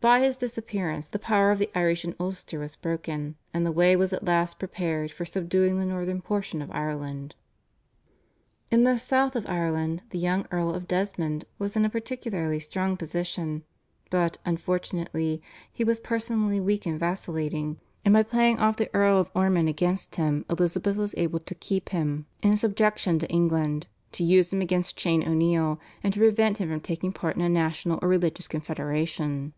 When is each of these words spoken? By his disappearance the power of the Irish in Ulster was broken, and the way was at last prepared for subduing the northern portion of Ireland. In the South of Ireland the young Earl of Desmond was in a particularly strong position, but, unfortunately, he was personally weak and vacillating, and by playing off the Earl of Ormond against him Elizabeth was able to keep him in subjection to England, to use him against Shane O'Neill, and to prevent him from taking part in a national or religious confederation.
By 0.00 0.20
his 0.20 0.36
disappearance 0.36 1.08
the 1.08 1.18
power 1.18 1.50
of 1.50 1.58
the 1.58 1.72
Irish 1.74 2.04
in 2.04 2.14
Ulster 2.20 2.60
was 2.60 2.76
broken, 2.76 3.34
and 3.52 3.66
the 3.66 3.72
way 3.72 3.96
was 3.96 4.12
at 4.12 4.24
last 4.24 4.60
prepared 4.60 5.10
for 5.10 5.24
subduing 5.24 5.76
the 5.76 5.84
northern 5.84 6.22
portion 6.22 6.62
of 6.62 6.70
Ireland. 6.70 7.34
In 8.70 8.84
the 8.84 8.96
South 8.96 9.34
of 9.34 9.48
Ireland 9.48 10.02
the 10.10 10.18
young 10.20 10.46
Earl 10.52 10.72
of 10.72 10.86
Desmond 10.86 11.46
was 11.58 11.74
in 11.76 11.84
a 11.84 11.90
particularly 11.90 12.60
strong 12.60 12.96
position, 12.96 13.64
but, 14.08 14.38
unfortunately, 14.46 15.42
he 15.72 15.82
was 15.82 15.98
personally 15.98 16.60
weak 16.60 16.86
and 16.86 17.00
vacillating, 17.00 17.80
and 18.04 18.14
by 18.14 18.22
playing 18.22 18.60
off 18.60 18.76
the 18.76 18.94
Earl 18.94 19.18
of 19.18 19.30
Ormond 19.34 19.68
against 19.68 20.14
him 20.14 20.44
Elizabeth 20.48 20.96
was 20.96 21.12
able 21.18 21.40
to 21.40 21.56
keep 21.56 21.88
him 21.88 22.26
in 22.40 22.56
subjection 22.56 23.18
to 23.18 23.28
England, 23.28 23.88
to 24.12 24.22
use 24.22 24.52
him 24.52 24.60
against 24.60 24.96
Shane 24.98 25.24
O'Neill, 25.26 25.80
and 26.04 26.14
to 26.14 26.20
prevent 26.20 26.58
him 26.58 26.68
from 26.68 26.78
taking 26.82 27.12
part 27.12 27.34
in 27.34 27.42
a 27.42 27.48
national 27.48 27.98
or 28.00 28.06
religious 28.06 28.46
confederation. 28.46 29.54